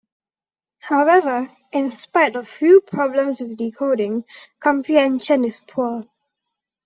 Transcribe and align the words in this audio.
However, 0.79 1.47
in 1.73 1.91
spite 1.91 2.35
of 2.35 2.47
few 2.47 2.81
problems 2.81 3.39
with 3.39 3.55
decoding, 3.55 4.25
comprehension 4.59 5.45
is 5.45 5.59
poor. 5.59 6.01